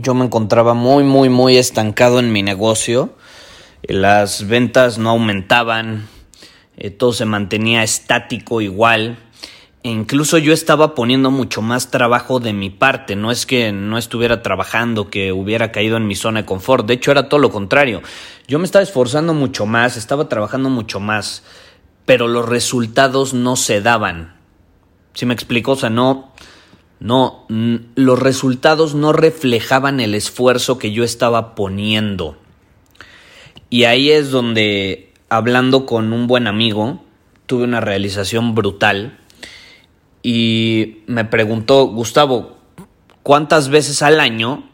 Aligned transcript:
yo 0.00 0.14
me 0.14 0.24
encontraba 0.24 0.74
muy, 0.74 1.04
muy, 1.04 1.28
muy 1.28 1.56
estancado 1.56 2.18
en 2.18 2.32
mi 2.32 2.42
negocio. 2.42 3.10
Las 3.82 4.46
ventas 4.46 4.98
no 4.98 5.10
aumentaban, 5.10 6.08
eh, 6.76 6.90
todo 6.90 7.12
se 7.12 7.24
mantenía 7.24 7.82
estático 7.82 8.60
igual. 8.60 9.18
E 9.82 9.88
incluso 9.88 10.36
yo 10.36 10.52
estaba 10.52 10.94
poniendo 10.94 11.30
mucho 11.30 11.62
más 11.62 11.90
trabajo 11.90 12.40
de 12.40 12.52
mi 12.52 12.68
parte. 12.68 13.16
No 13.16 13.30
es 13.30 13.46
que 13.46 13.72
no 13.72 13.96
estuviera 13.96 14.42
trabajando, 14.42 15.08
que 15.08 15.32
hubiera 15.32 15.72
caído 15.72 15.96
en 15.96 16.06
mi 16.06 16.14
zona 16.14 16.40
de 16.40 16.46
confort. 16.46 16.86
De 16.86 16.94
hecho, 16.94 17.10
era 17.10 17.28
todo 17.28 17.40
lo 17.40 17.50
contrario. 17.50 18.02
Yo 18.46 18.58
me 18.58 18.66
estaba 18.66 18.82
esforzando 18.82 19.32
mucho 19.32 19.64
más, 19.64 19.96
estaba 19.96 20.28
trabajando 20.28 20.68
mucho 20.68 21.00
más, 21.00 21.42
pero 22.04 22.28
los 22.28 22.46
resultados 22.46 23.32
no 23.32 23.56
se 23.56 23.80
daban. 23.80 24.36
¿Sí 25.14 25.24
me 25.24 25.34
explico? 25.34 25.72
O 25.72 25.76
sea, 25.76 25.90
no, 25.90 26.32
no, 27.00 27.46
los 27.48 28.18
resultados 28.18 28.94
no 28.94 29.14
reflejaban 29.14 30.00
el 30.00 30.14
esfuerzo 30.14 30.78
que 30.78 30.92
yo 30.92 31.02
estaba 31.02 31.54
poniendo. 31.54 32.36
Y 33.70 33.84
ahí 33.84 34.10
es 34.10 34.30
donde, 34.30 35.12
hablando 35.30 35.86
con 35.86 36.12
un 36.12 36.26
buen 36.26 36.46
amigo, 36.46 37.02
tuve 37.46 37.64
una 37.64 37.80
realización 37.80 38.54
brutal 38.54 39.18
y 40.22 40.98
me 41.06 41.24
preguntó, 41.24 41.86
Gustavo, 41.86 42.58
¿cuántas 43.22 43.70
veces 43.70 44.02
al 44.02 44.20
año 44.20 44.68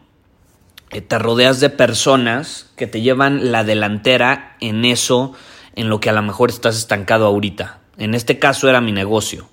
eh, 0.91 0.99
te 0.99 1.19
rodeas 1.19 1.59
de 1.61 1.69
personas 1.69 2.71
que 2.75 2.87
te 2.87 3.01
llevan 3.01 3.51
la 3.51 3.63
delantera 3.63 4.57
en 4.59 4.83
eso 4.83 5.33
en 5.75 5.89
lo 5.89 5.99
que 6.01 6.09
a 6.09 6.13
lo 6.13 6.21
mejor 6.21 6.49
estás 6.49 6.77
estancado 6.77 7.25
ahorita? 7.25 7.79
En 7.97 8.13
este 8.13 8.37
caso 8.37 8.67
era 8.67 8.81
mi 8.81 8.91
negocio. 8.91 9.47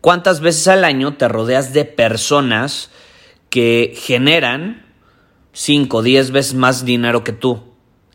¿Cuántas 0.00 0.40
veces 0.40 0.66
al 0.68 0.84
año 0.84 1.16
te 1.16 1.28
rodeas 1.28 1.72
de 1.72 1.84
personas 1.84 2.90
que 3.50 3.94
generan 3.96 4.86
5 5.52 5.98
o 5.98 6.02
10 6.02 6.30
veces 6.30 6.54
más 6.54 6.84
dinero 6.84 7.22
que 7.22 7.32
tú 7.32 7.62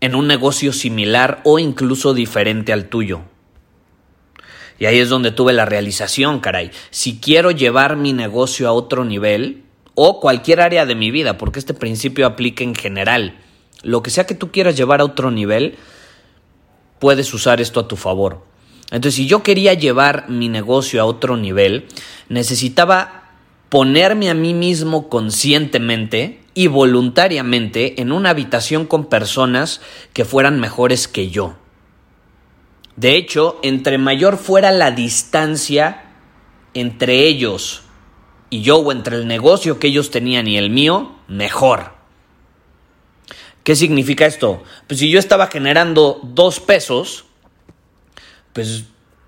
en 0.02 0.16
un 0.16 0.28
negocio 0.28 0.73
similar 0.73 1.41
o 1.44 1.59
incluso 1.59 2.13
diferente 2.13 2.74
al 2.74 2.90
tuyo? 2.90 3.22
Y 4.79 4.85
ahí 4.85 5.00
es 5.00 5.09
donde 5.09 5.31
tuve 5.31 5.53
la 5.53 5.66
realización, 5.66 6.40
caray. 6.40 6.72
Si 6.90 7.19
quiero 7.19 7.51
llevar 7.51 7.95
mi 7.95 8.13
negocio 8.13 8.68
a 8.68 8.74
otro 8.74 9.06
nivel, 9.06 9.63
o 9.94 10.19
cualquier 10.19 10.62
área 10.62 10.85
de 10.85 10.95
mi 10.95 11.09
vida, 11.09 11.38
porque 11.38 11.59
este 11.59 11.74
principio 11.74 12.25
aplica 12.25 12.63
en 12.63 12.75
general, 12.75 13.40
lo 13.81 14.03
que 14.03 14.09
sea 14.09 14.25
que 14.25 14.35
tú 14.35 14.51
quieras 14.51 14.75
llevar 14.75 15.00
a 15.00 15.06
otro 15.06 15.31
nivel, 15.31 15.78
puedes 17.00 17.34
usar 17.34 17.62
esto 17.62 17.79
a 17.79 17.88
tu 17.88 17.95
favor. 17.95 18.44
Entonces, 18.95 19.16
si 19.16 19.28
yo 19.28 19.44
quería 19.44 19.73
llevar 19.73 20.29
mi 20.29 20.47
negocio 20.47 21.01
a 21.01 21.06
otro 21.06 21.35
nivel, 21.35 21.85
necesitaba 22.29 23.33
ponerme 23.67 24.29
a 24.29 24.33
mí 24.33 24.53
mismo 24.53 25.09
conscientemente 25.09 26.39
y 26.53 26.67
voluntariamente 26.67 28.01
en 28.01 28.13
una 28.13 28.29
habitación 28.29 28.85
con 28.85 29.07
personas 29.07 29.81
que 30.13 30.23
fueran 30.23 30.61
mejores 30.61 31.09
que 31.09 31.29
yo. 31.29 31.57
De 32.95 33.17
hecho, 33.17 33.59
entre 33.63 33.97
mayor 33.97 34.38
fuera 34.38 34.72
la 34.72 34.91
distancia 34.91 36.13
entre 36.73 37.27
ellos 37.27 37.81
y 38.50 38.62
yo 38.62 38.77
o 38.77 38.94
entre 38.94 39.17
el 39.17 39.27
negocio 39.27 39.77
que 39.77 39.88
ellos 39.88 40.09
tenían 40.09 40.47
y 40.47 40.57
el 40.57 40.69
mío, 40.69 41.17
mejor. 41.27 41.91
¿Qué 43.66 43.75
significa 43.75 44.25
esto? 44.25 44.63
Pues 44.88 45.01
si 45.01 45.09
yo 45.09 45.19
estaba 45.19 45.47
generando 45.47 46.22
dos 46.23 46.62
pesos, 46.62 47.25
pues 48.55 48.85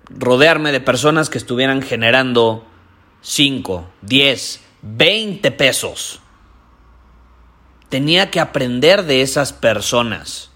rodearme 0.08 0.72
de 0.72 0.80
personas 0.80 1.28
que 1.28 1.36
estuvieran 1.36 1.82
generando 1.82 2.66
5, 3.20 3.86
10, 4.00 4.60
20 4.80 5.50
pesos. 5.50 6.20
Tenía 7.90 8.30
que 8.30 8.40
aprender 8.40 9.04
de 9.04 9.20
esas 9.20 9.52
personas. 9.52 10.50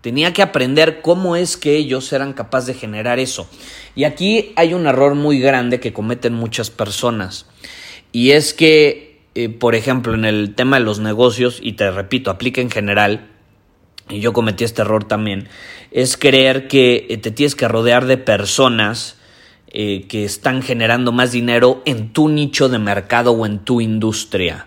Tenía 0.00 0.32
que 0.32 0.42
aprender 0.42 1.00
cómo 1.00 1.36
es 1.36 1.56
que 1.56 1.76
ellos 1.76 2.12
eran 2.12 2.32
capaces 2.32 2.66
de 2.66 2.74
generar 2.74 3.20
eso. 3.20 3.48
Y 3.94 4.02
aquí 4.02 4.52
hay 4.56 4.74
un 4.74 4.88
error 4.88 5.14
muy 5.14 5.38
grande 5.38 5.78
que 5.78 5.92
cometen 5.92 6.34
muchas 6.34 6.70
personas. 6.70 7.46
Y 8.10 8.32
es 8.32 8.52
que, 8.52 9.22
eh, 9.36 9.48
por 9.48 9.76
ejemplo, 9.76 10.14
en 10.14 10.24
el 10.24 10.56
tema 10.56 10.80
de 10.80 10.84
los 10.84 10.98
negocios, 10.98 11.60
y 11.62 11.74
te 11.74 11.88
repito, 11.92 12.32
aplica 12.32 12.60
en 12.60 12.70
general, 12.70 13.29
y 14.10 14.20
yo 14.20 14.32
cometí 14.32 14.64
este 14.64 14.82
error 14.82 15.04
también, 15.04 15.48
es 15.90 16.16
creer 16.16 16.68
que 16.68 17.06
eh, 17.08 17.16
te 17.16 17.30
tienes 17.30 17.54
que 17.54 17.68
rodear 17.68 18.06
de 18.06 18.18
personas 18.18 19.16
eh, 19.68 20.06
que 20.08 20.24
están 20.24 20.62
generando 20.62 21.12
más 21.12 21.32
dinero 21.32 21.82
en 21.84 22.12
tu 22.12 22.28
nicho 22.28 22.68
de 22.68 22.78
mercado 22.78 23.32
o 23.32 23.46
en 23.46 23.60
tu 23.60 23.80
industria. 23.80 24.66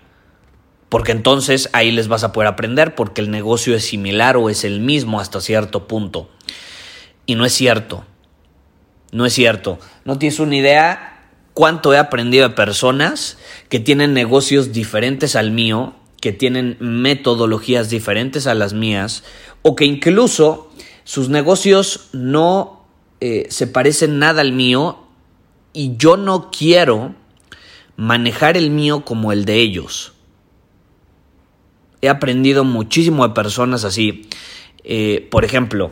Porque 0.90 1.12
entonces 1.12 1.70
ahí 1.74 1.92
les 1.92 2.08
vas 2.08 2.24
a 2.24 2.32
poder 2.32 2.48
aprender 2.48 2.96
porque 2.96 3.22
el 3.22 3.32
negocio 3.32 3.76
es 3.76 3.84
similar 3.84 4.38
o 4.38 4.50
es 4.50 4.64
el 4.64 4.80
mismo 4.80 5.20
hasta 5.20 5.42
cierto 5.42 5.88
punto. 5.88 6.30
Y 7.26 7.36
no 7.36 7.46
es 7.46 7.54
cierto. 7.54 8.06
No 9.12 9.26
es 9.26 9.34
cierto. 9.34 9.80
No 10.06 10.18
tienes 10.20 10.40
una 10.40 10.56
idea 10.56 11.32
cuánto 11.54 11.94
he 11.94 11.98
aprendido 11.98 12.48
de 12.48 12.56
personas 12.56 13.38
que 13.70 13.80
tienen 13.80 14.14
negocios 14.14 14.72
diferentes 14.72 15.36
al 15.36 15.52
mío 15.52 15.96
que 16.24 16.32
tienen 16.32 16.78
metodologías 16.80 17.90
diferentes 17.90 18.48
a 18.48 18.54
las 18.54 18.72
mías 18.72 19.26
o 19.62 19.76
que 19.76 19.84
incluso 19.84 20.72
sus 21.04 21.28
negocios 21.28 22.08
no 22.14 22.86
eh, 23.20 23.48
se 23.50 23.68
parecen 23.68 24.20
nada 24.20 24.40
al 24.40 24.54
mío 24.54 25.00
y 25.74 25.98
yo 25.98 26.16
no 26.16 26.50
quiero 26.50 27.14
manejar 27.98 28.56
el 28.56 28.70
mío 28.70 29.04
como 29.04 29.34
el 29.34 29.44
de 29.44 29.56
ellos. 29.56 30.14
He 32.02 32.08
aprendido 32.08 32.64
muchísimo 32.64 33.28
de 33.28 33.34
personas 33.34 33.84
así. 33.84 34.30
Eh, 34.86 35.28
por 35.30 35.44
ejemplo, 35.44 35.92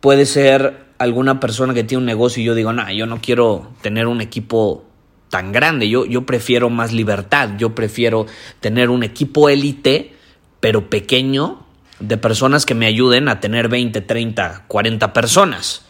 puede 0.00 0.26
ser 0.26 0.84
alguna 0.98 1.40
persona 1.40 1.72
que 1.72 1.82
tiene 1.82 2.00
un 2.00 2.04
negocio 2.04 2.42
y 2.42 2.44
yo 2.44 2.54
digo, 2.54 2.74
no, 2.74 2.92
yo 2.92 3.06
no 3.06 3.22
quiero 3.22 3.72
tener 3.80 4.06
un 4.06 4.20
equipo 4.20 4.84
tan 5.32 5.50
grande. 5.50 5.88
Yo, 5.88 6.04
yo 6.04 6.26
prefiero 6.26 6.68
más 6.68 6.92
libertad, 6.92 7.52
yo 7.56 7.74
prefiero 7.74 8.26
tener 8.60 8.90
un 8.90 9.02
equipo 9.02 9.48
élite, 9.48 10.12
pero 10.60 10.90
pequeño, 10.90 11.64
de 12.00 12.18
personas 12.18 12.66
que 12.66 12.74
me 12.74 12.84
ayuden 12.84 13.30
a 13.30 13.40
tener 13.40 13.70
20, 13.70 14.02
30, 14.02 14.64
40 14.68 15.12
personas, 15.14 15.86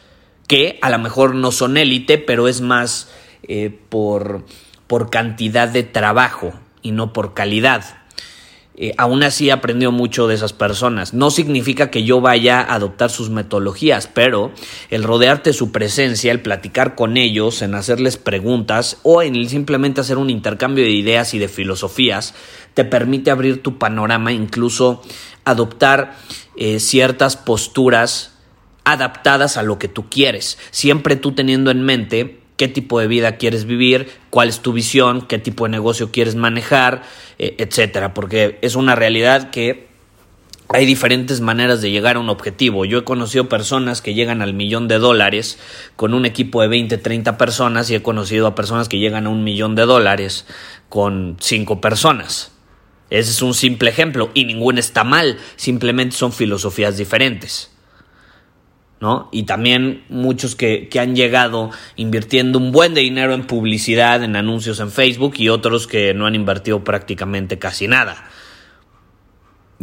que 0.46 0.78
a 0.81 0.90
lo 0.90 1.00
mejor 1.00 1.34
no 1.34 1.50
son 1.50 1.76
élite, 1.76 2.19
pero 2.19 2.46
es 2.46 2.61
más 2.61 3.11
eh, 3.43 3.76
por, 3.88 4.46
por 4.87 5.11
cantidad 5.11 5.66
de 5.66 5.82
trabajo 5.82 6.52
y 6.81 6.93
no 6.93 7.12
por 7.12 7.34
calidad. 7.34 8.01
Eh, 8.74 8.94
aún 8.96 9.22
así 9.22 9.48
he 9.48 9.52
aprendido 9.52 9.92
mucho 9.92 10.26
de 10.26 10.34
esas 10.34 10.52
personas. 10.52 11.12
No 11.12 11.30
significa 11.30 11.90
que 11.90 12.04
yo 12.04 12.20
vaya 12.20 12.60
a 12.60 12.74
adoptar 12.74 13.10
sus 13.10 13.28
metodologías, 13.28 14.06
pero 14.06 14.50
el 14.88 15.02
rodearte 15.02 15.52
su 15.52 15.72
presencia, 15.72 16.32
el 16.32 16.40
platicar 16.40 16.94
con 16.94 17.16
ellos, 17.16 17.60
en 17.60 17.74
hacerles 17.74 18.16
preguntas 18.16 18.98
o 19.02 19.22
en 19.22 19.48
simplemente 19.48 20.00
hacer 20.00 20.16
un 20.16 20.30
intercambio 20.30 20.84
de 20.84 20.90
ideas 20.90 21.34
y 21.34 21.38
de 21.38 21.48
filosofías, 21.48 22.34
te 22.74 22.84
permite 22.84 23.30
abrir 23.30 23.62
tu 23.62 23.78
panorama, 23.78 24.32
incluso 24.32 25.02
adoptar 25.44 26.16
eh, 26.56 26.80
ciertas 26.80 27.36
posturas 27.36 28.38
adaptadas 28.84 29.56
a 29.56 29.62
lo 29.62 29.78
que 29.78 29.88
tú 29.88 30.08
quieres, 30.08 30.58
siempre 30.70 31.16
tú 31.16 31.32
teniendo 31.32 31.70
en 31.70 31.82
mente 31.82 32.41
qué 32.62 32.69
tipo 32.69 33.00
de 33.00 33.09
vida 33.09 33.38
quieres 33.38 33.64
vivir, 33.64 34.09
cuál 34.31 34.49
es 34.49 34.61
tu 34.61 34.73
visión, 34.73 35.23
qué 35.23 35.41
tipo 35.41 35.64
de 35.64 35.70
negocio 35.70 36.12
quieres 36.12 36.37
manejar, 36.37 37.03
eh, 37.41 37.56
etcétera, 37.59 38.14
porque 38.14 38.61
es 38.62 38.76
una 38.76 38.94
realidad 38.94 39.50
que 39.50 39.88
hay 40.69 40.87
diferentes 40.87 41.41
maneras 41.41 41.82
de 41.82 41.91
llegar 41.91 42.14
a 42.14 42.20
un 42.20 42.29
objetivo. 42.29 42.85
Yo 42.85 42.99
he 42.99 43.03
conocido 43.03 43.49
personas 43.49 44.00
que 44.00 44.14
llegan 44.14 44.43
al 44.43 44.55
millón 44.55 44.87
de 44.87 45.00
dólares 45.00 45.59
con 45.97 46.14
un 46.14 46.25
equipo 46.25 46.62
de 46.62 46.69
20, 46.69 46.99
30 46.99 47.37
personas 47.37 47.91
y 47.91 47.97
he 47.97 48.03
conocido 48.05 48.47
a 48.47 48.55
personas 48.55 48.88
que 48.88 49.00
llegan 49.00 49.26
a 49.26 49.31
un 49.31 49.43
millón 49.43 49.75
de 49.75 49.85
dólares 49.85 50.47
con 50.88 51.38
5 51.41 51.81
personas. 51.81 52.53
Ese 53.11 53.32
es 53.32 53.43
un 53.43 53.55
simple 53.55 53.91
ejemplo 53.91 54.31
y 54.35 54.44
ninguno 54.44 54.79
está 54.79 55.03
mal, 55.03 55.37
simplemente 55.56 56.14
son 56.14 56.32
filosofías 56.32 56.97
diferentes. 56.97 57.71
Y 59.32 59.44
también 59.44 60.04
muchos 60.08 60.54
que, 60.54 60.88
que, 60.88 61.00
han 61.00 61.16
llegado 61.16 61.70
invirtiendo 61.96 62.58
un 62.58 62.70
buen 62.70 62.94
de 62.94 63.00
dinero 63.00 63.34
en 63.34 63.46
publicidad, 63.46 64.22
en 64.22 64.37
anuncios 64.37 64.78
en 64.81 64.90
Facebook 64.90 65.34
y 65.38 65.49
otros 65.49 65.87
que 65.87 66.14
no 66.14 66.26
han 66.26 66.34
invertido 66.34 66.84
prácticamente 66.84 67.58
casi 67.58 67.88
nada. 67.88 68.25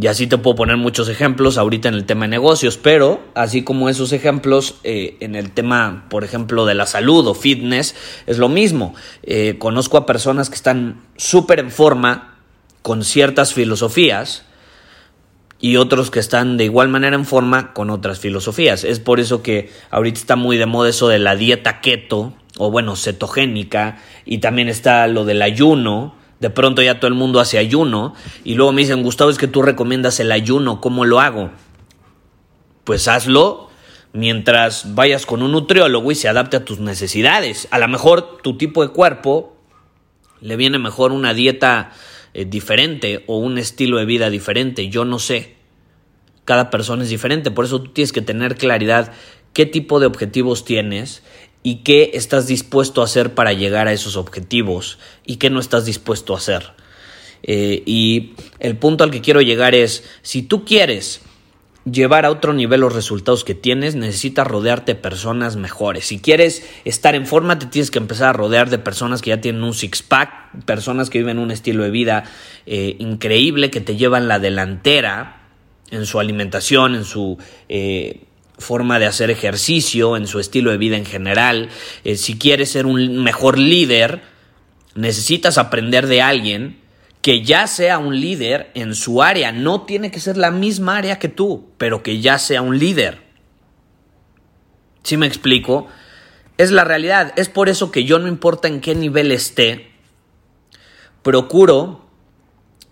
Y 0.01 0.07
así 0.07 0.27
te 0.27 0.37
puedo 0.37 0.55
poner 0.55 0.77
muchos 0.77 1.09
ejemplos 1.09 1.57
ahorita 1.57 1.89
en 1.89 1.95
el 1.95 2.05
tema 2.05 2.23
de 2.23 2.29
negocios, 2.29 2.77
pero 2.77 3.19
así 3.35 3.63
como 3.63 3.89
esos 3.89 4.13
ejemplos 4.13 4.75
eh, 4.85 5.17
en 5.19 5.35
el 5.35 5.51
tema, 5.51 6.05
por 6.09 6.23
ejemplo, 6.23 6.65
de 6.65 6.73
la 6.73 6.85
salud 6.85 7.27
o 7.27 7.33
fitness, 7.33 7.95
es 8.25 8.37
lo 8.37 8.47
mismo. 8.47 8.95
Eh, 9.23 9.55
conozco 9.59 9.97
a 9.97 10.05
personas 10.05 10.49
que 10.49 10.55
están 10.55 11.01
súper 11.17 11.59
en 11.59 11.69
forma 11.69 12.37
con 12.81 13.03
ciertas 13.03 13.53
filosofías 13.53 14.45
y 15.59 15.75
otros 15.75 16.11
que 16.11 16.19
están 16.19 16.57
de 16.57 16.65
igual 16.65 16.89
manera 16.89 17.15
en 17.15 17.25
forma 17.25 17.73
con 17.73 17.89
otras 17.89 18.19
filosofías. 18.19 18.83
Es 18.83 18.99
por 18.99 19.19
eso 19.19 19.41
que 19.43 19.71
ahorita 19.89 20.19
está 20.19 20.35
muy 20.35 20.57
de 20.57 20.65
moda 20.65 20.89
eso 20.89 21.07
de 21.07 21.19
la 21.19 21.35
dieta 21.35 21.81
keto 21.81 22.33
o 22.57 22.71
bueno, 22.71 22.95
cetogénica 22.95 23.99
y 24.25 24.39
también 24.39 24.69
está 24.69 25.07
lo 25.07 25.25
del 25.25 25.41
ayuno 25.41 26.15
de 26.39 26.49
pronto 26.49 26.81
ya 26.81 26.99
todo 26.99 27.07
el 27.07 27.15
mundo 27.15 27.39
hace 27.39 27.57
ayuno 27.57 28.13
y 28.43 28.55
luego 28.55 28.71
me 28.71 28.81
dicen, 28.81 29.03
Gustavo, 29.03 29.29
es 29.29 29.37
que 29.37 29.47
tú 29.47 29.61
recomiendas 29.61 30.19
el 30.19 30.31
ayuno, 30.31 30.79
¿cómo 30.81 31.05
lo 31.05 31.19
hago? 31.19 31.51
Pues 32.85 33.07
hazlo 33.07 33.69
mientras 34.13 34.95
vayas 34.95 35.25
con 35.25 35.43
un 35.43 35.51
nutriólogo 35.51 36.11
y 36.11 36.15
se 36.15 36.29
adapte 36.29 36.57
a 36.57 36.65
tus 36.65 36.79
necesidades. 36.79 37.67
A 37.71 37.79
lo 37.79 37.87
mejor 37.87 38.37
tu 38.41 38.57
tipo 38.57 38.81
de 38.81 38.93
cuerpo 38.93 39.57
le 40.41 40.55
viene 40.55 40.79
mejor 40.79 41.11
una 41.11 41.33
dieta 41.33 41.91
eh, 42.39 42.45
diferente 42.45 43.25
o 43.27 43.37
un 43.37 43.57
estilo 43.57 43.97
de 43.97 44.05
vida 44.05 44.29
diferente, 44.29 44.87
yo 44.87 45.03
no 45.03 45.19
sé. 45.19 45.55
Cada 46.45 46.69
persona 46.69 47.03
es 47.03 47.09
diferente, 47.09 47.51
por 47.51 47.65
eso 47.65 47.81
tú 47.81 47.91
tienes 47.91 48.13
que 48.13 48.21
tener 48.21 48.55
claridad 48.55 49.11
qué 49.51 49.65
tipo 49.65 49.99
de 49.99 50.05
objetivos 50.05 50.63
tienes 50.63 51.21
y 51.63 51.83
qué 51.83 52.11
estás 52.13 52.47
dispuesto 52.47 53.01
a 53.01 53.05
hacer 53.05 53.35
para 53.35 53.51
llegar 53.51 53.89
a 53.89 53.91
esos 53.91 54.15
objetivos 54.15 54.99
y 55.25 55.35
qué 55.35 55.49
no 55.49 55.59
estás 55.59 55.83
dispuesto 55.83 56.33
a 56.33 56.37
hacer. 56.37 56.71
Eh, 57.43 57.83
y 57.85 58.35
el 58.59 58.77
punto 58.77 59.03
al 59.03 59.11
que 59.11 59.19
quiero 59.19 59.41
llegar 59.41 59.75
es, 59.75 60.05
si 60.21 60.41
tú 60.41 60.63
quieres 60.63 61.19
llevar 61.85 62.25
a 62.25 62.31
otro 62.31 62.53
nivel 62.53 62.81
los 62.81 62.93
resultados 62.93 63.43
que 63.43 63.55
tienes, 63.55 63.95
necesitas 63.95 64.47
rodearte 64.47 64.93
de 64.93 64.99
personas 64.99 65.55
mejores. 65.55 66.05
Si 66.05 66.19
quieres 66.19 66.67
estar 66.85 67.15
en 67.15 67.25
forma, 67.25 67.59
te 67.59 67.65
tienes 67.65 67.91
que 67.91 67.99
empezar 67.99 68.29
a 68.29 68.33
rodear 68.33 68.69
de 68.69 68.79
personas 68.79 69.21
que 69.21 69.29
ya 69.29 69.41
tienen 69.41 69.63
un 69.63 69.73
six-pack, 69.73 70.65
personas 70.65 71.09
que 71.09 71.19
viven 71.19 71.39
un 71.39 71.51
estilo 71.51 71.83
de 71.83 71.91
vida 71.91 72.23
eh, 72.65 72.95
increíble, 72.99 73.69
que 73.69 73.81
te 73.81 73.95
llevan 73.95 74.27
la 74.27 74.39
delantera 74.39 75.41
en 75.91 76.05
su 76.05 76.19
alimentación, 76.19 76.95
en 76.95 77.05
su... 77.05 77.37
Eh, 77.67 78.25
forma 78.59 78.99
de 78.99 79.05
hacer 79.05 79.31
ejercicio, 79.31 80.17
en 80.17 80.27
su 80.27 80.37
estilo 80.37 80.71
de 80.71 80.77
vida 80.77 80.97
en 80.97 81.05
general. 81.05 81.69
Eh, 82.03 82.17
si 82.17 82.37
quieres 82.37 82.69
ser 82.69 82.85
un 82.85 83.23
mejor 83.23 83.57
líder, 83.57 84.21
necesitas 84.95 85.57
aprender 85.57 86.07
de 86.07 86.21
alguien 86.21 86.77
que 87.29 87.43
ya 87.43 87.67
sea 87.67 87.99
un 87.99 88.19
líder 88.19 88.71
en 88.73 88.95
su 88.95 89.21
área. 89.21 89.51
No 89.51 89.83
tiene 89.83 90.09
que 90.09 90.19
ser 90.19 90.35
la 90.35 90.49
misma 90.49 90.97
área 90.97 91.19
que 91.19 91.27
tú, 91.27 91.67
pero 91.77 92.01
que 92.01 92.21
ya 92.21 92.39
sea 92.39 92.63
un 92.63 92.79
líder. 92.79 93.21
¿Sí 95.03 95.15
me 95.15 95.27
explico? 95.27 95.85
Es 96.57 96.71
la 96.71 96.85
realidad. 96.85 97.33
Es 97.35 97.47
por 97.47 97.69
eso 97.69 97.91
que 97.91 98.03
yo 98.03 98.17
no 98.17 98.27
importa 98.27 98.67
en 98.67 98.81
qué 98.81 98.95
nivel 98.95 99.31
esté, 99.31 99.91
procuro 101.21 102.03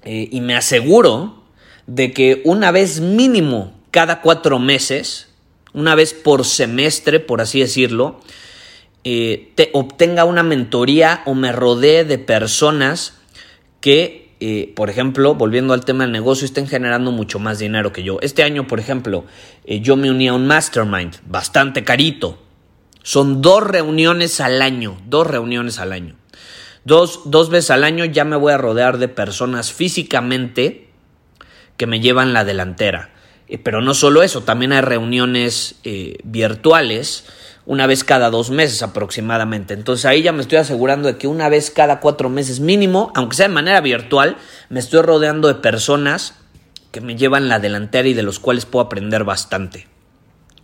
eh, 0.04 0.30
y 0.32 0.42
me 0.42 0.56
aseguro 0.56 1.42
de 1.88 2.14
que 2.14 2.44
una 2.46 2.70
vez 2.70 3.00
mínimo 3.00 3.74
cada 3.90 4.22
cuatro 4.22 4.60
meses, 4.60 5.30
una 5.74 5.96
vez 5.96 6.14
por 6.14 6.46
semestre, 6.46 7.20
por 7.20 7.42
así 7.42 7.60
decirlo, 7.60 8.22
eh, 9.04 9.52
te 9.56 9.72
obtenga 9.74 10.26
una 10.26 10.44
mentoría 10.44 11.24
o 11.26 11.34
me 11.34 11.52
rodee 11.52 12.06
de 12.06 12.20
personas 12.20 13.16
que, 13.82 14.27
eh, 14.40 14.72
por 14.76 14.90
ejemplo, 14.92 15.34
volviendo 15.34 15.74
al 15.74 15.84
tema 15.84 16.04
del 16.04 16.12
negocio, 16.12 16.46
estén 16.46 16.68
generando 16.68 17.12
mucho 17.12 17.40
más 17.40 17.58
dinero 17.58 17.92
que 17.92 18.04
yo. 18.04 18.20
Este 18.22 18.44
año, 18.44 18.68
por 18.68 18.80
ejemplo, 18.80 19.26
eh, 19.66 19.80
yo 19.80 19.96
me 19.96 20.12
uní 20.12 20.28
a 20.28 20.34
un 20.34 20.46
mastermind, 20.46 21.16
bastante 21.26 21.84
carito. 21.84 22.38
Son 23.02 23.42
dos 23.42 23.64
reuniones 23.64 24.40
al 24.40 24.62
año, 24.62 24.98
dos 25.08 25.26
reuniones 25.26 25.80
al 25.80 25.92
año. 25.92 26.16
Dos, 26.86 27.22
dos 27.26 27.50
veces 27.50 27.72
al 27.72 27.84
año 27.84 28.06
ya 28.06 28.26
me 28.26 28.36
voy 28.36 28.54
a 28.54 28.58
rodear 28.58 29.00
de 29.00 29.08
personas 29.08 29.74
físicamente 29.74 30.90
que 31.76 31.88
me 31.88 32.00
llevan 32.00 32.34
la 32.34 32.46
delantera. 32.46 33.10
Eh, 33.48 33.58
pero 33.58 33.82
no 33.82 33.96
solo 33.96 34.22
eso, 34.22 34.44
también 34.44 34.72
hay 34.72 34.82
reuniones 34.82 35.80
virtuales 36.24 37.26
una 37.68 37.86
vez 37.86 38.06
cada 38.06 38.30
dos 38.30 38.50
meses 38.50 38.82
aproximadamente. 38.82 39.74
Entonces 39.74 40.06
ahí 40.06 40.22
ya 40.22 40.32
me 40.32 40.42
estoy 40.42 40.58
asegurando 40.58 41.10
de 41.10 41.18
que 41.18 41.28
una 41.28 41.50
vez 41.50 41.70
cada 41.70 42.00
cuatro 42.00 42.30
meses 42.30 42.62
mínimo, 42.62 43.12
aunque 43.14 43.36
sea 43.36 43.50
de 43.50 43.54
manera 43.54 43.82
virtual, 43.82 44.38
me 44.70 44.80
estoy 44.80 45.02
rodeando 45.02 45.50
de 45.50 45.56
personas 45.56 46.36
que 46.92 47.02
me 47.02 47.18
llevan 47.18 47.50
la 47.50 47.60
delantera 47.60 48.08
y 48.08 48.14
de 48.14 48.24
los 48.24 48.40
cuales 48.40 48.66
puedo 48.66 48.86
aprender 48.86 49.26
bastante. 49.26 49.88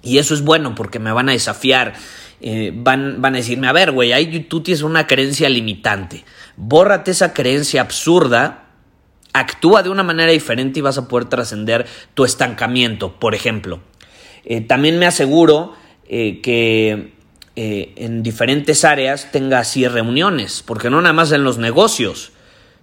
Y 0.01 0.17
eso 0.17 0.33
es 0.33 0.43
bueno 0.43 0.75
porque 0.75 0.99
me 0.99 1.11
van 1.11 1.27
a 1.27 1.33
desafiar, 1.33 1.93
eh, 2.39 2.71
van, 2.73 3.21
van 3.21 3.33
a 3.33 3.37
decirme, 3.37 3.67
a 3.67 3.73
ver, 3.73 3.91
güey, 3.91 4.13
ahí 4.13 4.39
tú 4.45 4.63
tienes 4.63 4.81
una 4.81 5.05
creencia 5.05 5.49
limitante. 5.49 6.23
Bórrate 6.55 7.11
esa 7.11 7.33
creencia 7.33 7.81
absurda 7.81 8.63
actúa 9.33 9.83
de 9.83 9.89
una 9.89 10.03
manera 10.03 10.31
diferente 10.31 10.79
y 10.79 10.81
vas 10.81 10.97
a 10.97 11.09
poder 11.09 11.27
trascender 11.27 11.85
tu 12.13 12.23
estancamiento, 12.23 13.19
por 13.19 13.35
ejemplo. 13.35 13.81
Eh, 14.45 14.61
también 14.61 14.99
me 14.99 15.05
aseguro 15.05 15.73
eh, 16.07 16.41
que 16.41 17.13
eh, 17.55 17.93
en 17.97 18.23
diferentes 18.23 18.83
áreas 18.83 19.31
tenga 19.31 19.59
así 19.59 19.87
reuniones, 19.87 20.63
porque 20.65 20.89
no 20.89 21.01
nada 21.01 21.13
más 21.13 21.31
en 21.31 21.43
los 21.43 21.57
negocios. 21.57 22.31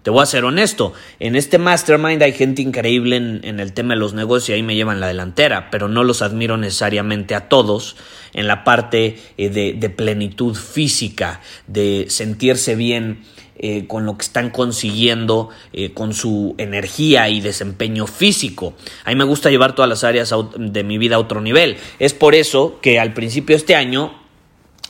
Te 0.03 0.09
voy 0.09 0.23
a 0.23 0.27
ser 0.27 0.47
honesto, 0.47 0.95
en 1.19 1.37
este 1.37 1.59
mastermind 1.59 2.23
hay 2.23 2.33
gente 2.33 2.63
increíble 2.63 3.17
en, 3.17 3.61
el 3.61 3.75
tema 3.75 3.93
de 3.93 4.01
los 4.01 4.15
negocios 4.15 4.49
y 4.49 4.53
ahí 4.55 4.63
me 4.63 4.75
llevan 4.75 4.99
la 4.99 5.09
delantera, 5.09 5.71
pero 5.71 5.89
no 5.89 6.05
los 6.05 6.23
admiro 6.23 6.57
necesariamente 6.57 7.35
a 7.35 7.51
todos 7.51 7.97
en 8.33 8.47
la 8.47 8.65
parte 8.65 9.19
de, 9.37 9.75
de 9.77 9.91
plenitud 9.91 10.55
física, 10.55 11.43
de 11.67 12.07
sentirse 12.09 12.77
bien 12.77 13.25
eh, 13.63 13.87
con 13.87 14.07
lo 14.07 14.17
que 14.17 14.23
están 14.23 14.49
consiguiendo, 14.49 15.51
eh, 15.75 15.93
con 15.93 16.15
su 16.15 16.55
energía 16.57 17.29
y 17.29 17.43
desempeño 17.43 18.07
físico. 18.07 18.73
A 19.05 19.11
mí 19.11 19.17
me 19.17 19.25
gusta 19.25 19.51
llevar 19.51 19.75
todas 19.75 19.87
las 19.87 20.03
áreas 20.03 20.35
de 20.57 20.83
mi 20.83 20.97
vida 20.97 21.17
a 21.17 21.19
otro 21.19 21.43
nivel. 21.43 21.77
Es 21.99 22.15
por 22.15 22.35
eso 22.35 22.79
que 22.81 22.99
al 22.99 23.13
principio 23.13 23.55
de 23.55 23.59
este 23.59 23.77
año 23.77 24.19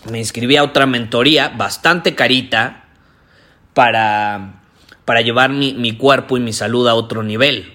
me 0.08 0.18
inscribí 0.18 0.54
a 0.54 0.62
otra 0.62 0.86
mentoría 0.86 1.48
bastante 1.48 2.14
carita 2.14 2.84
para, 3.74 4.62
para 5.04 5.20
llevar 5.20 5.50
mi, 5.50 5.96
cuerpo 5.96 6.36
y 6.36 6.40
mi 6.40 6.52
salud 6.52 6.86
a 6.86 6.94
otro 6.94 7.24
nivel. 7.24 7.72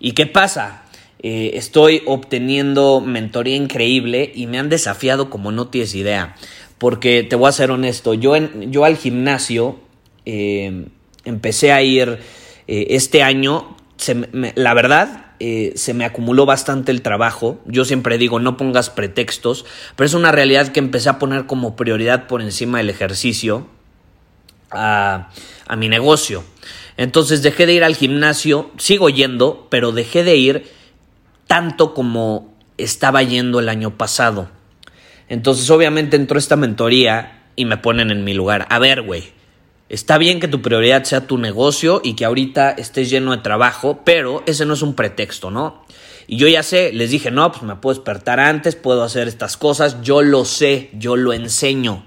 ¿Y 0.00 0.10
qué 0.10 0.26
pasa? 0.26 0.82
Eh, 1.20 1.52
estoy 1.54 2.02
obteniendo 2.04 3.00
mentoría 3.00 3.54
increíble 3.54 4.32
y 4.34 4.48
me 4.48 4.58
han 4.58 4.70
desafiado 4.70 5.30
como 5.30 5.52
no 5.52 5.68
tienes 5.68 5.94
idea. 5.94 6.34
Porque 6.78 7.22
te 7.22 7.36
voy 7.36 7.48
a 7.48 7.52
ser 7.52 7.70
honesto, 7.70 8.12
yo, 8.12 8.34
en, 8.34 8.72
yo 8.72 8.84
al 8.84 8.96
gimnasio 8.96 9.85
eh, 10.26 10.86
empecé 11.24 11.72
a 11.72 11.82
ir 11.82 12.18
eh, 12.68 12.86
este 12.90 13.22
año, 13.22 13.76
la 14.54 14.74
verdad, 14.74 15.26
eh, 15.38 15.72
se 15.76 15.94
me 15.94 16.04
acumuló 16.04 16.46
bastante 16.46 16.92
el 16.92 17.02
trabajo. 17.02 17.60
Yo 17.66 17.84
siempre 17.84 18.18
digo, 18.18 18.40
no 18.40 18.56
pongas 18.56 18.90
pretextos, 18.90 19.64
pero 19.94 20.06
es 20.06 20.14
una 20.14 20.32
realidad 20.32 20.68
que 20.68 20.80
empecé 20.80 21.08
a 21.08 21.18
poner 21.18 21.46
como 21.46 21.76
prioridad 21.76 22.26
por 22.26 22.42
encima 22.42 22.78
del 22.78 22.90
ejercicio 22.90 23.66
a, 24.70 25.30
a 25.66 25.76
mi 25.76 25.88
negocio. 25.88 26.44
Entonces 26.96 27.42
dejé 27.42 27.66
de 27.66 27.74
ir 27.74 27.84
al 27.84 27.94
gimnasio, 27.94 28.70
sigo 28.78 29.10
yendo, 29.10 29.68
pero 29.70 29.92
dejé 29.92 30.24
de 30.24 30.36
ir 30.36 30.70
tanto 31.46 31.94
como 31.94 32.54
estaba 32.78 33.22
yendo 33.22 33.60
el 33.60 33.68
año 33.68 33.96
pasado. 33.96 34.48
Entonces 35.28 35.68
obviamente 35.70 36.16
entró 36.16 36.38
esta 36.38 36.56
mentoría 36.56 37.44
y 37.56 37.64
me 37.66 37.76
ponen 37.76 38.10
en 38.10 38.24
mi 38.24 38.32
lugar. 38.32 38.66
A 38.70 38.78
ver, 38.78 39.02
güey, 39.02 39.35
Está 39.88 40.18
bien 40.18 40.40
que 40.40 40.48
tu 40.48 40.62
prioridad 40.62 41.04
sea 41.04 41.26
tu 41.26 41.38
negocio 41.38 42.00
y 42.02 42.14
que 42.14 42.24
ahorita 42.24 42.70
estés 42.72 43.08
lleno 43.08 43.30
de 43.30 43.42
trabajo, 43.42 44.00
pero 44.04 44.42
ese 44.46 44.66
no 44.66 44.74
es 44.74 44.82
un 44.82 44.94
pretexto, 44.94 45.50
¿no? 45.50 45.84
Y 46.26 46.38
yo 46.38 46.48
ya 46.48 46.64
sé, 46.64 46.92
les 46.92 47.10
dije, 47.10 47.30
no, 47.30 47.52
pues 47.52 47.62
me 47.62 47.76
puedo 47.76 47.94
despertar 47.94 48.40
antes, 48.40 48.74
puedo 48.74 49.04
hacer 49.04 49.28
estas 49.28 49.56
cosas, 49.56 50.02
yo 50.02 50.22
lo 50.22 50.44
sé, 50.44 50.90
yo 50.94 51.16
lo 51.16 51.32
enseño. 51.32 52.04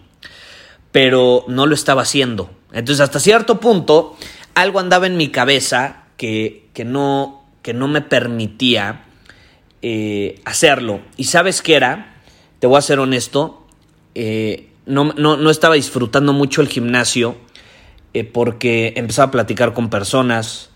pero 0.91 1.45
no 1.47 1.67
lo 1.67 1.75
estaba 1.75 2.01
haciendo. 2.01 2.49
Entonces, 2.73 3.01
hasta 3.01 3.19
cierto 3.19 3.59
punto, 3.59 4.17
algo 4.55 4.79
andaba 4.79 5.07
en 5.07 5.17
mi 5.17 5.29
cabeza 5.29 6.05
que, 6.17 6.67
que, 6.73 6.83
no, 6.83 7.45
que 7.61 7.73
no 7.73 7.87
me 7.87 8.01
permitía 8.01 9.05
eh, 9.81 10.41
hacerlo. 10.45 11.01
¿Y 11.15 11.25
sabes 11.25 11.61
qué 11.61 11.75
era? 11.75 12.21
Te 12.59 12.67
voy 12.67 12.77
a 12.77 12.81
ser 12.81 12.99
honesto. 12.99 13.65
Eh, 14.15 14.69
no, 14.85 15.13
no, 15.13 15.49
estaba 15.49 15.75
disfrutando 15.75 16.33
mucho 16.33 16.61
el 16.61 16.67
gimnasio 16.67 17.37
eh, 18.13 18.23
porque 18.23 18.93
empezaba 18.95 19.27
a 19.27 19.31
platicar 19.31 19.73
con 19.73 19.89
personas, 19.89 20.69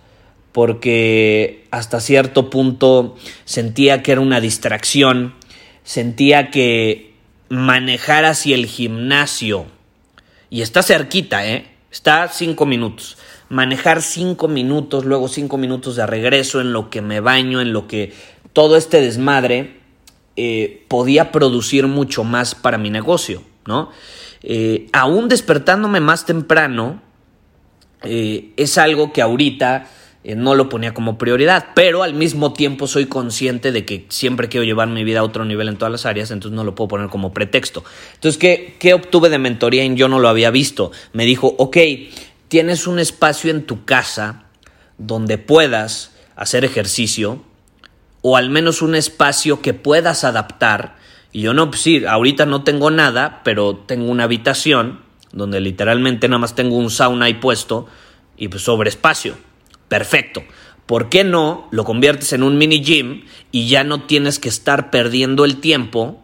porque 0.51 1.65
hasta 1.71 1.99
cierto 1.99 2.49
punto 2.49 3.15
sentía 3.45 4.03
que 4.03 4.11
era 4.11 4.21
una 4.21 4.39
distracción, 4.39 5.33
sentía 5.83 6.51
que 6.51 7.13
manejar 7.49 8.25
hacia 8.25 8.55
el 8.55 8.65
gimnasio, 8.65 9.65
y 10.53 10.61
está 10.61 10.83
cerquita, 10.83 11.47
¿eh? 11.47 11.65
Está 11.91 12.27
cinco 12.27 12.67
minutos. 12.67 13.17
Manejar 13.49 14.03
cinco 14.03 14.47
minutos, 14.47 15.03
luego 15.03 15.27
cinco 15.27 15.57
minutos 15.57 15.95
de 15.95 16.05
regreso 16.05 16.61
en 16.61 16.73
lo 16.73 16.91
que 16.91 17.01
me 17.01 17.21
baño, 17.21 17.59
en 17.59 17.73
lo 17.73 17.87
que 17.87 18.13
todo 18.53 18.77
este 18.77 19.01
desmadre 19.01 19.79
eh, 20.35 20.85
podía 20.89 21.31
producir 21.31 21.87
mucho 21.87 22.23
más 22.23 22.53
para 22.53 22.77
mi 22.77 22.91
negocio, 22.91 23.41
¿no? 23.65 23.89
Eh, 24.43 24.89
aún 24.93 25.27
despertándome 25.27 26.01
más 26.01 26.27
temprano, 26.27 27.01
eh, 28.03 28.51
es 28.57 28.77
algo 28.77 29.13
que 29.13 29.21
ahorita 29.21 29.87
eh, 30.25 30.35
no 30.35 30.55
lo 30.55 30.69
ponía 30.69 30.93
como 30.93 31.17
prioridad, 31.17 31.67
pero 31.75 32.01
al 32.01 32.13
mismo 32.13 32.53
tiempo 32.53 32.87
soy 32.87 33.07
consciente 33.07 33.73
de 33.73 33.85
que 33.85 34.05
siempre 34.07 34.47
quiero 34.47 34.63
llevar 34.63 34.87
mi 34.87 35.03
vida 35.03 35.19
a 35.19 35.23
otro 35.23 35.43
nivel 35.43 35.67
en 35.67 35.77
todas 35.77 35.91
las 35.91 36.05
áreas, 36.05 36.31
entonces 36.31 36.55
no 36.55 36.63
lo 36.63 36.75
puedo 36.75 36.87
poner 36.87 37.09
como 37.09 37.33
pretexto. 37.33 37.83
Entonces, 38.15 38.39
¿qué, 38.39 38.75
qué 38.79 38.93
obtuve 38.93 39.29
de 39.29 39.37
mentoría 39.37 39.83
en 39.83 39.97
Yo 39.97 40.07
no 40.07 40.19
lo 40.19 40.29
había 40.29 40.49
visto? 40.49 40.91
Me 41.11 41.25
dijo, 41.25 41.55
ok, 41.57 41.77
tienes 42.47 42.87
un 42.87 42.99
espacio 42.99 43.51
en 43.51 43.65
tu 43.65 43.83
casa 43.83 44.45
donde 44.97 45.37
puedas 45.37 46.11
hacer 46.37 46.63
ejercicio, 46.63 47.43
o 48.21 48.37
al 48.37 48.49
menos 48.49 48.81
un 48.81 48.95
espacio 48.95 49.61
que 49.61 49.73
puedas 49.73 50.23
adaptar. 50.23 50.95
Y 51.33 51.41
yo 51.41 51.53
no, 51.53 51.69
pues 51.69 51.81
sí, 51.81 52.05
ahorita 52.05 52.45
no 52.45 52.63
tengo 52.63 52.91
nada, 52.91 53.41
pero 53.43 53.75
tengo 53.75 54.09
una 54.09 54.23
habitación 54.23 55.02
donde 55.33 55.59
literalmente 55.59 56.29
nada 56.29 56.39
más 56.39 56.55
tengo 56.55 56.77
un 56.77 56.89
sauna 56.89 57.25
ahí 57.25 57.33
puesto 57.33 57.87
y 58.37 58.47
pues 58.47 58.63
sobre 58.63 58.89
espacio. 58.89 59.35
Perfecto. 59.89 60.43
¿Por 60.85 61.09
qué 61.09 61.23
no 61.23 61.67
lo 61.71 61.83
conviertes 61.83 62.33
en 62.33 62.43
un 62.43 62.57
mini 62.57 62.81
gym 62.81 63.25
y 63.51 63.67
ya 63.67 63.83
no 63.83 64.03
tienes 64.03 64.39
que 64.39 64.49
estar 64.49 64.89
perdiendo 64.89 65.43
el 65.43 65.57
tiempo 65.57 66.21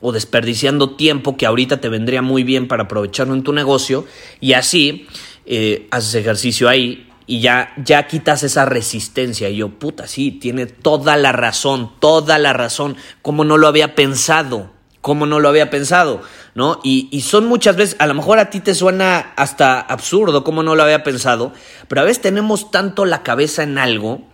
o 0.00 0.12
desperdiciando 0.12 0.90
tiempo 0.90 1.36
que 1.36 1.46
ahorita 1.46 1.80
te 1.80 1.88
vendría 1.88 2.22
muy 2.22 2.44
bien 2.44 2.68
para 2.68 2.84
aprovecharlo 2.84 3.34
en 3.34 3.42
tu 3.42 3.52
negocio 3.52 4.06
y 4.40 4.52
así 4.52 5.06
eh, 5.44 5.88
haces 5.90 6.14
ejercicio 6.14 6.68
ahí 6.68 7.08
y 7.26 7.40
ya, 7.40 7.74
ya 7.76 8.06
quitas 8.06 8.42
esa 8.42 8.64
resistencia. 8.64 9.50
Y 9.50 9.56
yo, 9.56 9.68
puta, 9.68 10.08
sí, 10.08 10.32
tiene 10.32 10.66
toda 10.66 11.16
la 11.16 11.30
razón, 11.32 11.92
toda 12.00 12.38
la 12.38 12.54
razón. 12.54 12.96
¿Cómo 13.20 13.44
no 13.44 13.58
lo 13.58 13.68
había 13.68 13.94
pensado? 13.94 14.77
¿Cómo 15.08 15.24
no 15.24 15.40
lo 15.40 15.48
había 15.48 15.70
pensado? 15.70 16.20
¿No? 16.54 16.80
Y, 16.84 17.22
son 17.22 17.46
muchas 17.46 17.76
veces, 17.76 17.96
a 17.98 18.06
lo 18.06 18.12
mejor 18.12 18.38
a 18.38 18.50
ti 18.50 18.60
te 18.60 18.74
suena 18.74 19.32
hasta 19.36 19.80
absurdo, 19.80 20.44
cómo 20.44 20.62
no 20.62 20.76
lo 20.76 20.82
había 20.82 21.02
pensado, 21.02 21.54
pero 21.88 22.02
a 22.02 22.04
veces 22.04 22.20
tenemos 22.20 22.70
tanto 22.70 23.06
la 23.06 23.22
cabeza 23.22 23.62
en 23.62 23.78
algo 23.78 24.28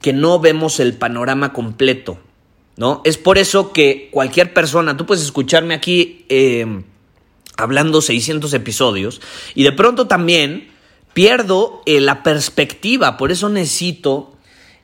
que 0.00 0.12
no 0.12 0.38
vemos 0.38 0.78
el 0.78 0.94
panorama 0.94 1.52
completo, 1.52 2.20
¿no? 2.76 3.02
Es 3.04 3.18
por 3.18 3.36
eso 3.36 3.72
que 3.72 4.08
cualquier 4.12 4.54
persona, 4.54 4.96
tú 4.96 5.06
puedes 5.06 5.24
escucharme 5.24 5.74
aquí 5.74 6.24
em, 6.28 6.84
hablando 7.56 8.00
600 8.00 8.54
episodios 8.54 9.20
y 9.56 9.64
de 9.64 9.72
pronto 9.72 10.06
también 10.06 10.68
pierdo 11.14 11.82
eh, 11.84 12.00
la 12.00 12.22
perspectiva, 12.22 13.16
por 13.16 13.32
eso 13.32 13.48
necesito 13.48 14.36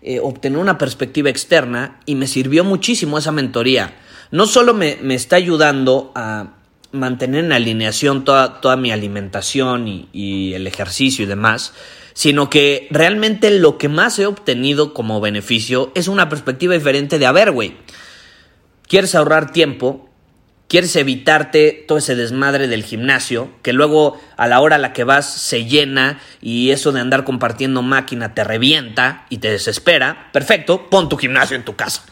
eh, 0.03 0.19
obtener 0.21 0.59
una 0.59 0.79
perspectiva 0.79 1.31
externa 1.31 2.01
y 2.07 2.17
me 2.17 2.27
sirvió 2.27 2.65
muchísimo 2.65 3.19
esa 3.19 3.31
mentoría 3.31 3.95
no 4.33 4.47
solo 4.47 4.73
me, 4.75 4.99
está 5.15 5.37
ayudando 5.37 6.11
a 6.15 6.55
mantener 6.91 7.45
en 7.45 7.53
alineación 7.53 8.25
toda, 8.25 8.61
toda 8.61 8.77
mi 8.77 8.91
alimentación 8.91 9.87
y, 9.87 10.55
el 10.55 10.67
ejercicio 10.67 11.25
y 11.25 11.29
demás, 11.29 11.75
sino 12.15 12.51
que 12.51 12.89
realmente 12.91 13.51
lo 13.51 13.79
que 13.79 13.89
más 13.89 14.19
he 14.19 14.27
obtenido 14.27 14.95
como 14.95 15.21
beneficio 15.21 15.93
es 15.95 16.09
una 16.09 16.29
perspectiva 16.29 16.75
diferente 16.75 17.19
de, 17.19 17.27
a 17.27 17.33
ver, 17.33 17.53
güey, 17.53 17.77
quieres 18.89 19.15
ahorrar 19.15 19.53
tiempo, 19.53 20.09
quieres 20.67 20.97
evitarte 20.97 21.85
todo 21.87 21.99
ese 21.99 22.15
desmadre 22.15 22.69
del 22.69 22.85
gimnasio, 22.85 23.51
que 23.61 23.75
luego 23.75 24.19
a 24.39 24.47
la 24.47 24.61
hora 24.61 24.77
a 24.77 24.79
la 24.79 24.95
que 24.95 25.05
vas 25.05 25.31
se 25.31 25.67
llena 25.67 26.21
y 26.41 26.71
eso 26.71 26.91
de 26.93 27.01
andar 27.01 27.25
compartiendo 27.25 27.83
máquina 27.83 28.33
te 28.33 28.45
revienta 28.45 29.27
y 29.29 29.39
te 29.39 29.51
desespera, 29.51 30.31
perfecto, 30.33 30.89
pon 30.89 31.11
tu 31.11 31.19
gimnasio 31.19 31.55
en 31.55 31.67
tu 31.67 31.77
casa. 31.77 32.07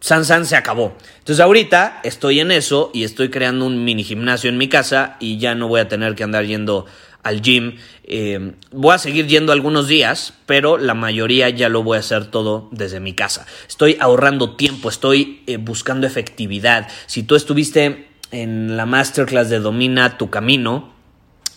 San 0.00 0.24
San 0.24 0.46
se 0.46 0.56
acabó. 0.56 0.96
Entonces 1.18 1.40
ahorita 1.40 2.00
estoy 2.04 2.40
en 2.40 2.50
eso 2.50 2.90
y 2.94 3.04
estoy 3.04 3.30
creando 3.30 3.66
un 3.66 3.84
mini 3.84 4.04
gimnasio 4.04 4.48
en 4.48 4.58
mi 4.58 4.68
casa 4.68 5.16
y 5.20 5.38
ya 5.38 5.54
no 5.54 5.68
voy 5.68 5.80
a 5.80 5.88
tener 5.88 6.14
que 6.14 6.24
andar 6.24 6.46
yendo 6.46 6.86
al 7.22 7.42
gym. 7.42 7.76
Eh, 8.04 8.52
voy 8.70 8.94
a 8.94 8.98
seguir 8.98 9.26
yendo 9.26 9.52
algunos 9.52 9.88
días, 9.88 10.34
pero 10.46 10.78
la 10.78 10.94
mayoría 10.94 11.50
ya 11.50 11.68
lo 11.68 11.82
voy 11.82 11.96
a 11.96 12.00
hacer 12.00 12.26
todo 12.26 12.68
desde 12.70 13.00
mi 13.00 13.12
casa. 13.12 13.46
Estoy 13.68 13.96
ahorrando 14.00 14.56
tiempo, 14.56 14.88
estoy 14.88 15.42
eh, 15.46 15.56
buscando 15.56 16.06
efectividad. 16.06 16.88
Si 17.06 17.22
tú 17.22 17.34
estuviste 17.34 18.08
en 18.30 18.76
la 18.76 18.86
masterclass 18.86 19.50
de 19.50 19.58
Domina 19.58 20.16
tu 20.16 20.30
Camino, 20.30 20.92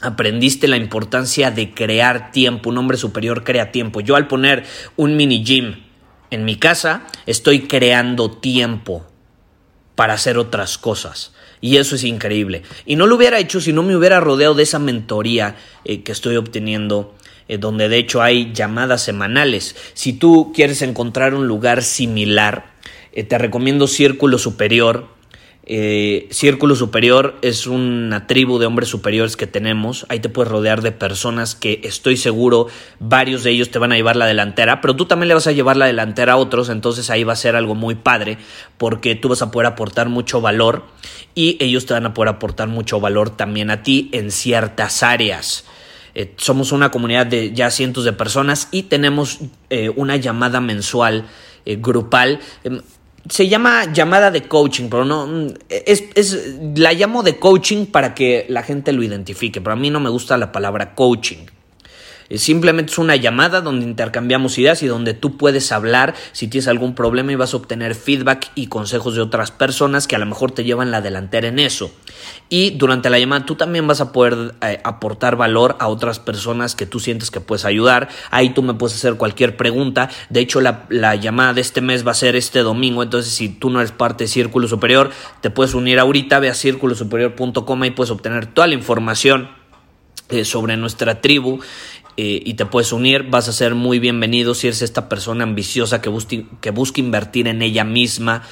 aprendiste 0.01 0.67
la 0.67 0.77
importancia 0.77 1.51
de 1.51 1.74
crear 1.74 2.31
tiempo. 2.31 2.69
Un 2.69 2.79
hombre 2.79 2.98
superior 2.98 3.43
crea 3.43 3.71
tiempo. 3.71 4.01
Yo 4.01 4.15
al 4.15 4.27
poner 4.27 4.63
un 4.98 5.15
mini 5.15 5.43
gym, 5.43 5.75
en 6.31 6.45
mi 6.45 6.55
casa 6.55 7.03
estoy 7.25 7.67
creando 7.67 8.31
tiempo 8.31 9.05
para 9.95 10.13
hacer 10.13 10.38
otras 10.38 10.77
cosas. 10.77 11.33
Y 11.59 11.77
eso 11.77 11.95
es 11.95 12.03
increíble. 12.03 12.63
Y 12.88 12.95
no 12.95 13.05
lo 13.05 13.15
hubiera 13.15 13.38
hecho 13.38 13.61
si 13.61 13.71
no 13.71 13.83
me 13.83 13.95
hubiera 13.95 14.19
rodeado 14.19 14.55
de 14.55 14.63
esa 14.63 14.79
mentoría 14.79 15.55
eh, 15.85 16.01
que 16.01 16.11
estoy 16.11 16.38
obteniendo, 16.38 17.13
eh, 17.47 17.59
donde 17.59 17.88
de 17.88 17.97
hecho 17.97 18.23
hay 18.23 18.51
llamadas 18.51 19.03
semanales. 19.03 19.75
Si 19.93 20.13
tú 20.13 20.51
quieres 20.55 20.81
encontrar 20.81 21.35
un 21.35 21.47
lugar 21.47 21.83
similar, 21.83 22.73
eh, 23.11 23.23
te 23.23 23.38
recomiendo 23.38 23.85
Círculo 23.85 24.39
Superior 24.39 25.20
eh, 25.73 26.27
Círculo 26.31 26.75
Superior 26.75 27.37
es 27.41 27.65
una 27.65 28.27
tribu 28.27 28.59
de 28.59 28.65
hombres 28.65 28.89
superiores 28.89 29.37
que 29.37 29.47
tenemos. 29.47 30.05
Ahí 30.09 30.19
te 30.19 30.27
puedes 30.27 30.51
rodear 30.51 30.81
de 30.81 30.91
personas 30.91 31.55
que 31.55 31.79
estoy 31.85 32.17
seguro 32.17 32.67
varios 32.99 33.45
de 33.45 33.51
ellos 33.51 33.71
te 33.71 33.79
van 33.79 33.93
a 33.93 33.95
llevar 33.95 34.17
la 34.17 34.25
delantera, 34.25 34.81
pero 34.81 34.97
tú 34.97 35.05
también 35.05 35.29
le 35.29 35.33
vas 35.33 35.47
a 35.47 35.53
llevar 35.53 35.77
la 35.77 35.85
delantera 35.85 36.33
a 36.33 36.35
otros, 36.35 36.67
entonces 36.67 37.09
ahí 37.09 37.23
va 37.23 37.31
a 37.31 37.37
ser 37.37 37.55
algo 37.55 37.73
muy 37.73 37.95
padre 37.95 38.37
porque 38.77 39.15
tú 39.15 39.29
vas 39.29 39.41
a 39.41 39.49
poder 39.49 39.67
aportar 39.67 40.09
mucho 40.09 40.41
valor 40.41 40.83
y 41.35 41.55
ellos 41.63 41.85
te 41.85 41.93
van 41.93 42.05
a 42.05 42.13
poder 42.13 42.35
aportar 42.35 42.67
mucho 42.67 42.99
valor 42.99 43.29
también 43.29 43.69
a 43.69 43.81
ti 43.81 44.09
en 44.11 44.31
ciertas 44.31 45.03
áreas. 45.03 45.63
Eh, 46.15 46.33
somos 46.35 46.73
una 46.73 46.91
comunidad 46.91 47.27
de 47.27 47.53
ya 47.53 47.71
cientos 47.71 48.03
de 48.03 48.11
personas 48.11 48.67
y 48.71 48.83
tenemos 48.83 49.39
eh, 49.69 49.89
una 49.95 50.17
llamada 50.17 50.59
mensual 50.59 51.23
grupal 51.63 52.41
em, 52.65 52.81
se 53.29 53.47
llama 53.47 53.91
llamada 53.91 54.31
de 54.31 54.43
coaching, 54.43 54.89
pero 54.89 55.05
no 55.05 55.47
es, 55.69 56.03
es, 56.15 56.57
la 56.75 56.93
llamo 56.93 57.23
de 57.23 57.37
coaching 57.37 57.85
para 57.85 58.13
que 58.13 58.45
la 58.49 58.63
gente 58.63 58.91
lo 58.91 59.03
identifique, 59.03 59.61
pero 59.61 59.73
a 59.73 59.77
mí 59.77 59.89
no 59.89 59.99
me 59.99 60.09
gusta 60.09 60.37
la 60.37 60.51
palabra 60.51 60.95
coaching. 60.95 61.45
Simplemente 62.38 62.91
es 62.91 62.97
una 62.97 63.15
llamada 63.15 63.61
donde 63.61 63.85
intercambiamos 63.85 64.57
ideas 64.57 64.83
y 64.83 64.88
donde 64.88 65.13
tú 65.13 65.38
puedes 65.38 65.71
hablar 65.71 66.15
si 66.31 66.47
tienes 66.47 66.67
algún 66.67 66.95
problema 66.95 67.31
y 67.31 67.35
vas 67.35 67.53
a 67.53 67.57
obtener 67.57 67.95
feedback 67.95 68.51
y 68.55 68.67
consejos 68.67 69.15
de 69.15 69.21
otras 69.21 69.51
personas 69.51 70.07
que 70.07 70.15
a 70.15 70.19
lo 70.19 70.25
mejor 70.25 70.51
te 70.51 70.63
llevan 70.63 70.91
la 70.91 71.01
delantera 71.01 71.47
en 71.47 71.59
eso. 71.59 71.91
Y 72.50 72.71
durante 72.71 73.09
la 73.09 73.19
llamada 73.19 73.45
tú 73.45 73.55
también 73.55 73.88
vas 73.88 74.01
a 74.01 74.11
poder 74.11 74.55
eh, 74.61 74.79
aportar 74.83 75.35
valor 75.35 75.75
a 75.79 75.88
otras 75.88 76.19
personas 76.19 76.75
que 76.75 76.85
tú 76.85 77.00
sientes 77.00 77.31
que 77.31 77.39
puedes 77.39 77.65
ayudar. 77.65 78.09
Ahí 78.29 78.50
tú 78.50 78.61
me 78.61 78.73
puedes 78.73 78.95
hacer 78.95 79.15
cualquier 79.15 79.57
pregunta. 79.57 80.09
De 80.29 80.39
hecho, 80.41 80.61
la, 80.61 80.85
la 80.89 81.15
llamada 81.15 81.53
de 81.53 81.61
este 81.61 81.81
mes 81.81 82.05
va 82.05 82.11
a 82.11 82.15
ser 82.15 82.35
este 82.35 82.59
domingo. 82.59 83.03
Entonces, 83.03 83.33
si 83.33 83.50
tú 83.50 83.69
no 83.69 83.79
eres 83.79 83.91
parte 83.91 84.25
de 84.25 84.27
Círculo 84.27 84.67
Superior, 84.67 85.11
te 85.41 85.50
puedes 85.50 85.73
unir 85.73 86.00
ahorita. 86.00 86.39
Ve 86.39 86.50
a 86.50 86.53
círculosuperior.com 86.53 87.85
y 87.85 87.91
puedes 87.91 88.11
obtener 88.11 88.47
toda 88.47 88.67
la 88.67 88.73
información 88.73 89.50
eh, 90.29 90.45
sobre 90.45 90.77
nuestra 90.77 91.19
tribu 91.19 91.59
eh, 92.18 92.41
y 92.46 92.53
te 92.56 92.65
puedes 92.65 92.91
unir, 92.91 93.24
vas 93.30 93.48
a 93.48 93.53
ser 93.53 93.75
muy 93.75 94.00
bienvenido 94.00 94.53
si 94.53 94.68
eres 94.68 94.82
esta 94.82 95.10
persona 95.10 95.44
ambiciosa 95.44 96.01
que, 96.01 96.12
que 96.60 96.72
busca 96.72 97.00
invertir 97.00 97.48
en 97.48 97.62
ella 97.62 97.84
misma, 97.84 98.44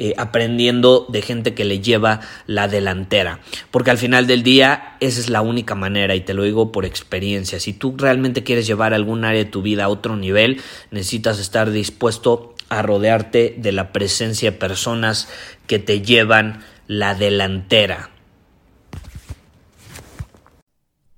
eh, 0.00 0.14
aprendiendo 0.16 1.06
de 1.08 1.22
gente 1.22 1.54
que 1.54 1.64
le 1.64 1.80
lleva 1.80 2.20
la 2.46 2.68
delantera. 2.68 3.40
Porque 3.72 3.90
al 3.90 3.98
final 3.98 4.28
del 4.28 4.44
día 4.44 4.96
esa 5.00 5.18
es 5.18 5.28
la 5.28 5.40
única 5.40 5.74
manera 5.74 6.14
y 6.14 6.20
te 6.20 6.34
lo 6.34 6.44
digo 6.44 6.70
por 6.70 6.84
experiencia. 6.84 7.58
Si 7.58 7.72
tú 7.72 7.96
realmente 7.98 8.44
quieres 8.44 8.68
llevar 8.68 8.94
algún 8.94 9.24
área 9.24 9.42
de 9.42 9.50
tu 9.50 9.60
vida 9.60 9.84
a 9.84 9.88
otro 9.88 10.16
nivel, 10.16 10.60
necesitas 10.92 11.40
estar 11.40 11.72
dispuesto 11.72 12.54
a 12.68 12.82
rodearte 12.82 13.56
de 13.58 13.72
la 13.72 13.92
presencia 13.92 14.52
de 14.52 14.56
personas 14.56 15.28
que 15.66 15.80
te 15.80 16.00
llevan 16.00 16.62
la 16.86 17.14
delantera. 17.16 18.10